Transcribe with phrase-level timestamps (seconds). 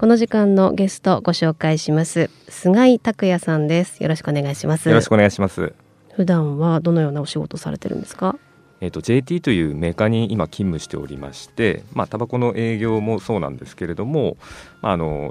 [0.00, 2.30] この時間のゲストご紹介します。
[2.48, 4.02] 菅井拓也さんです。
[4.02, 4.88] よろしくお願いします。
[4.88, 5.74] よろしくお願いします。
[6.14, 8.34] 普段はどのようなお仕事されてるんですか？
[8.80, 14.38] えーと、JT というメーカーに今勤務しておりまして、まあ、タバコの営業もそうなんですけれども、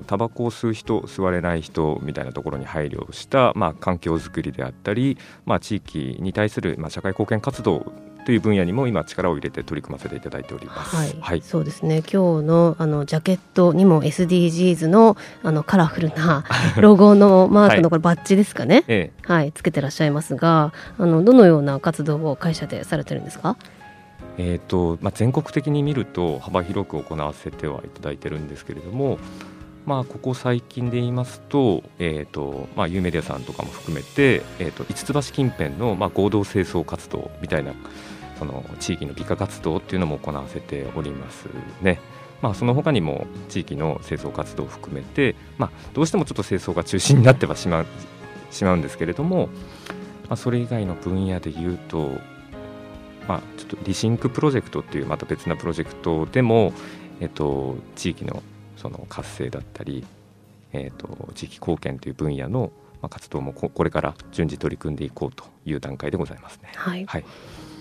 [0.05, 7.91] タバコを吸う人吸われない人みたいなところに配慮した、まあ、環境づくりであったり、まあ、地域に対する、まあ、社会貢献活動
[8.25, 10.95] という分野にも今力を入れて取り組ませていただいております。
[10.95, 11.97] はい、はい、そうですね。
[11.99, 16.43] 今日のあのジャケットにも SDGs のあのカラフルな
[16.79, 18.83] ロゴのマークのこれバッジですかね？
[19.23, 23.57] はい、はい、つけてらっしゃいますが、あのどのような活動を会社でされてるんですか？
[24.37, 29.17] えーとまあ、全国的に見ると幅広く行わせてはいただいてるんですけれども、
[29.85, 37.73] まあ、ここ最近で言いますと,、えーとまあ、有名メディアさんとかも含めて、えーと、五つ橋近辺の、まあ、合同清掃活動みたいな
[38.37, 41.47] その地域の美化活動っていうのも行わせております
[41.81, 41.99] ね。
[42.41, 47.85] まあ、その他にも地域の清掃活動を含めて、まあ、どうしてもちょっと清掃が中心になってはしまう
[48.51, 49.47] しまうんですけれども、
[50.29, 52.11] まあ、それ以外の分野でいうと、
[53.27, 56.73] まあ、ちょっとリシンクプロジェクトっていうまた別なプロジェクトでも、
[57.19, 58.41] えっと、地域の
[58.79, 60.05] その活性だったり、
[60.73, 62.71] えっと、地域貢献という分野の
[63.09, 66.71] 活動もこれから順次取り組んでいこうという段階でございますね。
[66.75, 67.25] はい、はい。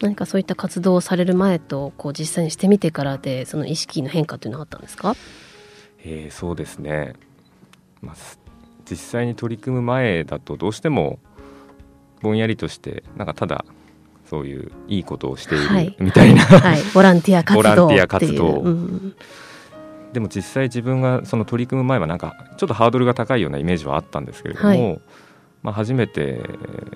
[0.00, 5.16] 何かそういった活動をされる前とこう実際にしてみてからでその意識の変化というのはあったんですか、
[6.04, 7.14] えー、そうですね、
[8.00, 8.16] まあ、
[8.88, 11.18] 実際に取り組む前だとどうしても
[12.22, 13.64] ぼんやりとしてなんかただ
[14.28, 17.62] そういういいことをしている、はい、みたいな、はい、ボランティア活動。
[17.62, 19.16] ボランティア活動、うん、
[20.12, 25.00] でも実際自分がその取り組む前はなんかちょっとハードルが高いようなイメージはあったんですけれども、はい、
[25.62, 26.40] まあ、初めて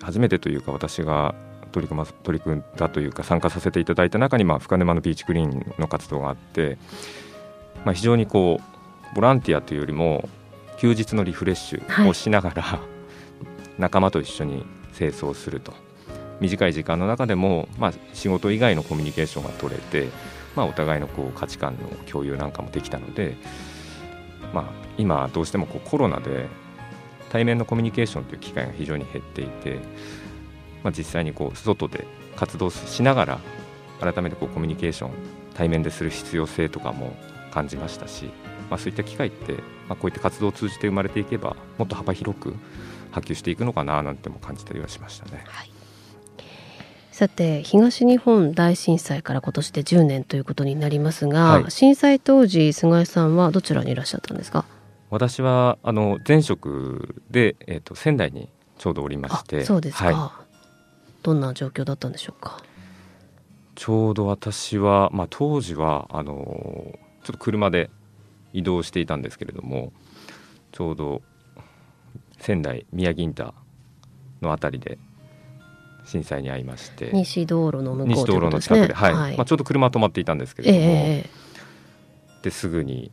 [0.01, 1.35] 初めてというか私が
[1.73, 6.79] 取り組ま取り組んだというか参加させていただいた中に、まあ、深沼のビーチクリーンの活動があって、
[7.85, 10.29] まあ、非常にこうボランティアというよりも
[10.79, 12.81] 休日のリフレッシュをしながら、はい、
[13.79, 14.65] 仲間と一緒に
[14.97, 15.73] 清掃すると。
[16.41, 20.09] 短い時間の中でも、まあ、仕事以外のコミュニケーションが取れて、
[20.57, 23.37] まあ、お互いのこう価値観の共有なんかもできたので、
[24.53, 24.65] まあ、
[24.99, 26.47] 今どうしてもこうコロナで
[27.31, 29.81] 対面のコミュニケーションという機会が非常に減っていて
[30.83, 33.41] まあ、実際にこう外で活動しながら
[34.01, 35.11] 改めてこうコミュニケーション
[35.55, 37.15] 対面でする必要性とかも
[37.53, 38.27] 感じましたし、
[38.71, 39.55] まあ、そういった機会って、
[39.89, 42.55] まあ、こういった活動を通じて生まれていけばもっと幅広く
[43.13, 45.45] 波及していくのかななんても感じたりはしましたね。
[45.47, 45.71] はい
[47.13, 54.65] さて東日本大震災から今年で10年ということになりますが、はい、震災当時菅井さんはどちらにいらっしゃったんですか？
[55.11, 62.63] 私はあの前職で、えーと、仙台にちょうどおりましてそうですか、はい、どんな状況だったんでしょうか？
[63.75, 66.97] ちょうど私は、まあ、当時はあのちょ
[67.29, 67.91] っと車で
[68.55, 69.93] 移動していたんですけれども
[70.73, 71.21] ちょうど
[72.39, 73.53] 仙台宮城インター
[74.41, 74.99] の辺りで
[76.05, 77.11] 震災に遭いまして。
[77.13, 83.11] 西道路の向こう、ね、西道路の近くで、はい、はい、まあ、ちょうど車止まっていたんですけれども、えー、ですぐに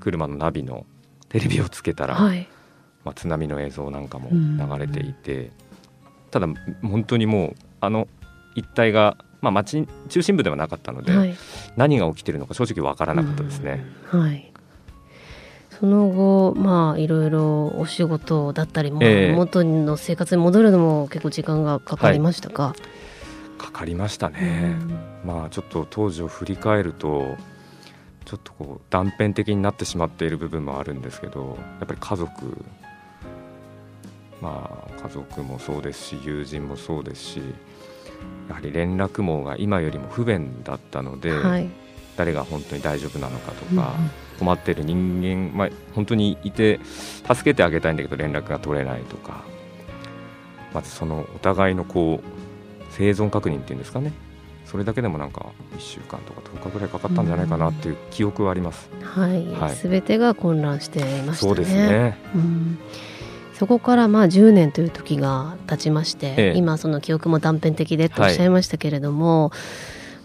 [0.00, 0.86] 車のナビの
[1.28, 2.48] テレビをつけたら、はい、
[3.04, 5.50] まあ、津波の映像なんかも流れていて、
[6.30, 6.48] ただ
[6.82, 8.08] 本当にもうあの
[8.54, 11.34] 一帯が、まあ、町中心部ではなかったので、はい、
[11.76, 13.84] 何が起きてるのか正直わからなかったですね。
[14.06, 14.51] はい、
[15.82, 22.76] その後まあいろいろお仕事だったりも、えー、元の生活に戻るのも結構時間がかかりましたか、は
[23.56, 24.76] い、かかりましたね、
[25.24, 27.36] まあちょっと当時を振り返ると
[28.24, 32.64] ちょっとこう断片的になってしまっている部分もあるんですけどやっぱり家族
[34.40, 37.40] まあ、家族もそうですし友人もそうですし
[38.48, 41.68] やはり連絡網が今よりも不便だったので、はい、
[42.16, 46.80] 誰が本当に大丈夫なのかとか、うん困っている人間、まあ、本当にいて
[47.32, 49.52] 助けてあげたいんだけど連絡が取れないとか。
[50.74, 54.12] まずそのお互いのこう生存確認っていうんですかね。
[54.64, 58.88] それだけでもなんか1週間とか10日ぐらいかかったんじゃないかなっていう記憶はあります。
[59.02, 61.34] はい、はい、全てが混乱していましたね。
[61.36, 62.16] そうですね。
[62.34, 62.78] うん。
[63.52, 69.58] そこからまあ10年という時が経ちまして、ええ、今その記憶も断片的でとおっしゃいましたけれども、はい、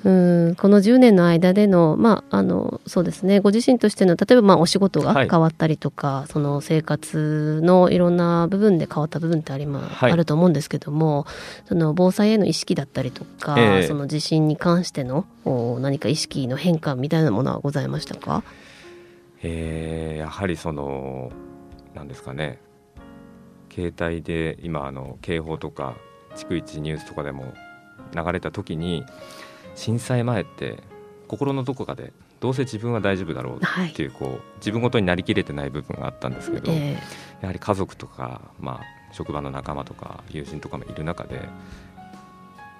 [0.07, 3.41] うんこの10年の間での,、まあ、あのそうですね。
[3.41, 11.25] ご自身としての例えばまあお仕事が変わったりとか、はい、その生活のいろんな部分で変わった部分ってあり、まあ、あると思うんですけども
[11.65, 15.25] その防災への意識だったりとか、えー、その地震に関しての
[15.81, 18.43] 何か意識の変化みたいなものはございましたか、
[19.43, 21.33] えー、やはりその
[21.93, 22.59] なんですかね。
[23.69, 25.95] 携帯で今あの警報とか
[26.37, 27.53] 逐一ニュースとかでも
[28.15, 29.05] 流れた時に
[29.77, 30.83] 震災前って
[31.29, 41.41] 心のどこかでどうせ自分は大丈夫だろうっていう、こう自分ごとになりきれてない部分があったんですけど、やはり家族とか、まあ、職場の仲間とか友人とかもいる中で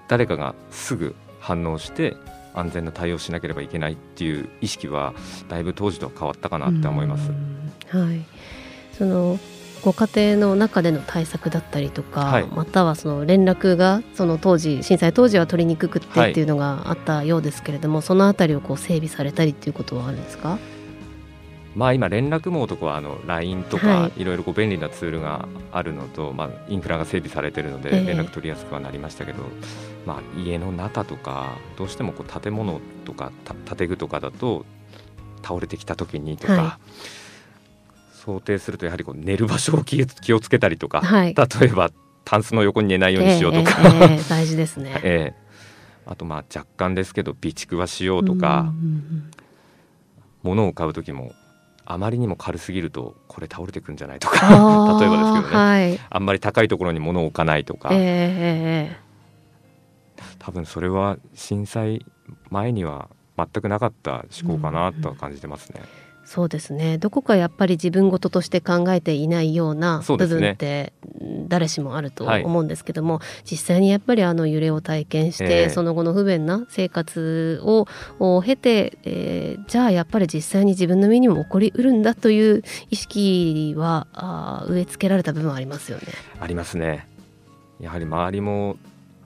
[0.06, 2.16] 誰かがすぐ反応して
[2.54, 5.14] 安全な対応しなければいけないっていう意識は
[5.48, 7.30] だいぶ当時とは変わったかなって思います。
[7.88, 8.24] はい、
[8.92, 9.38] その
[9.88, 20.58] ご家庭の中での対策だったりとか、はい、またはその連絡がその当時震災当時は取りにくくてっていうのがあったようですけれども、はい、そのあたりをこう整備されたりっていうことはあるんですか？
[21.74, 24.24] まあ、今、連絡網とかはあの LINE とかい。
[24.24, 29.44] ろいろ便利なツールがあるのと、まあ、インフラが整備されているので連絡取りやすくはなりましたけど、
[30.04, 33.30] まあ、家の中とかどうしてもこう建物とか
[33.76, 34.66] 建具とかだと
[35.42, 36.72] 倒れてきた時にとか、はい、
[38.28, 41.90] 想定するとやはりこう寝る場所を気をつけたりとか、はい、例えば
[42.26, 48.70] タンスの横に寝ないようにしようとか、えーえー、大事ですね、 えー、あとまあ若干ですけど備蓄はしようとか、
[50.42, 51.32] 物を買う時も
[51.86, 54.46] あまりにも軽すぎるとこれ倒れてくるんじゃないとか
[55.00, 62.04] 例えばですけどね、はい、あんまり高いところに物を置かないとか、えー、多分それは震災
[62.50, 63.08] 前には
[63.38, 65.80] 全くなかった思考かなとは感じてますね。
[66.02, 66.98] うんそうですね。
[66.98, 70.92] どこかやっぱり自分事として考えていないような部分って
[71.48, 77.86] 誰しもあると思うんですけども、ねはい、実際にやっぱりあの揺れを体験して、えー、その後の不便な生活を
[78.42, 86.04] 経て、えー、じゃあやっぱり実際に自分の身にも起こりうるんだという意識はあ植え付けられた部分はありますよね。
[86.38, 87.08] ありますね。
[87.80, 88.76] やはり周りも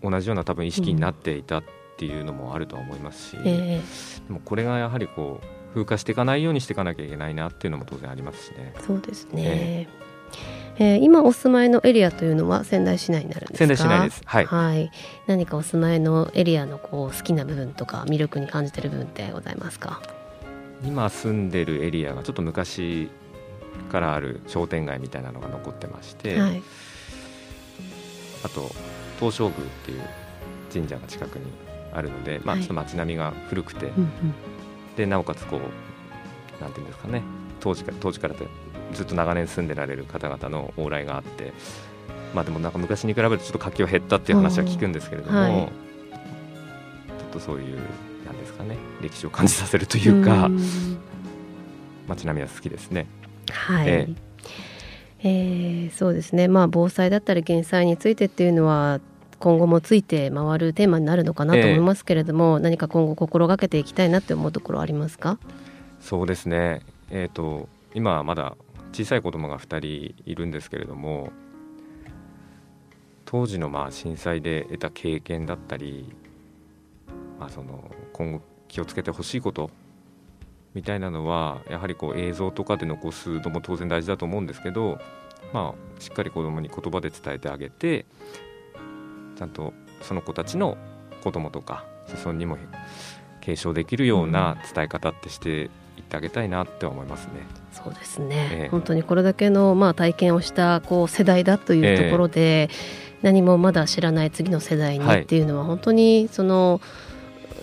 [0.05, 1.65] 同じような多分意識になっていたっ
[1.97, 3.49] ていうのもあると思いますし、うん。
[3.49, 8.75] えー、でもこれがやはりこう風化していかないようにしていかなきゃいけないなっていうのも当然ありますしね。
[8.87, 9.89] そうですね、
[10.79, 13.59] えー、えー、今お住まいのエリアというのは仙台市内になるんですか？
[13.59, 14.91] 仙台市内です、はい、はい、
[15.27, 20.03] 何かお住まいのエリアのこう好きな部分とか魅力に感じている部分ってございますか？
[20.85, 23.09] 今住んでるエリアがちょっと昔
[23.91, 26.63] からある商店街みたいなのが残ってまして、はい、
[28.45, 28.71] あと
[29.19, 30.03] 東照宮っていう
[30.73, 31.47] 神社が近くに
[31.95, 34.09] あるので、まあ、ちょっと街並みが古くて、うんうん
[34.97, 37.23] でなおかつこうなんていうんですかね。
[37.61, 38.35] 当時から当時から
[38.93, 41.53] ずっと長年住んでられる方々の往来があって
[42.35, 47.79] まあでもなんか昔に比べるとちょっと活気は減ったっていう話は聞くんですけれども、はい、ちょっとそういう
[48.27, 48.77] なんですかね。
[49.01, 50.51] 歴史を感じさせるというか
[52.09, 53.07] 街並みは好きですね。
[53.51, 54.17] はい、えー
[55.25, 59.01] えー、そうですね、まあ、防災だったり減災についてっていうのは
[59.43, 65.37] 今後もついて回るテーマになるのかなと思いますけれども、えー、何か今後心がけていきたいなって思うところありますか？
[66.01, 68.57] そうですね、えーと、今まだ
[68.93, 71.33] 小さい子供が2人いるんですけれども
[73.25, 76.15] 当時のまあ震災で得た経験だったり、
[77.41, 79.71] まあ、その今後気をつけてほしいこと
[80.75, 84.99] みたいなのはやはりこう映像とかで残すのも当然大事だと思うんですけど、
[85.53, 88.07] まあ、しっかり子どもに言葉で伝えてあげて
[89.43, 89.73] ちゃんと
[90.03, 90.79] その子たちの
[91.25, 92.59] 子供とか子孫にも
[93.41, 95.63] 継承できるような伝え方ってして
[95.97, 97.33] いってあげたいなって思いますね。
[97.73, 102.69] そうですね、えー、本当にこれだけの、まあ、体験をしたこう世代だというところで、えー、
[103.23, 106.81] 何もまだ知らない次の世代にっていうのは、本当にその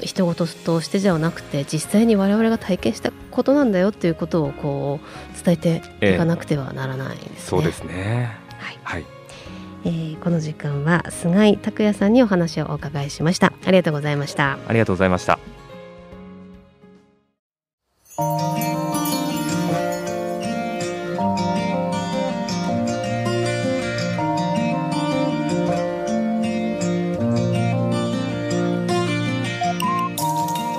[0.02, 7.32] 人事としてじゃなくて実際に我々が体験したことなんだよっていうことをこう伝えていかなくてはならないですね。
[7.36, 8.38] えー、そうですね。
[8.58, 9.19] はい、はい
[9.86, 13.54] えー、この時間は菅井拓也さんにお話をお伺いしました。
[13.66, 14.60] ありがとうございました。
[14.68, 15.40] ありがとうございました。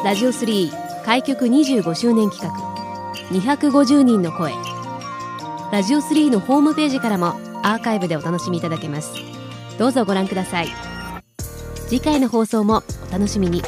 [0.05, 2.71] ラジオ3開局25周年企画。
[3.31, 4.53] 250人の声。
[5.71, 9.13] ラジオ3のホームページからもアーカイブでお楽しみいただけます。
[9.79, 10.69] どうぞご覧ください。
[11.89, 13.63] 次回の放送もお楽しみに。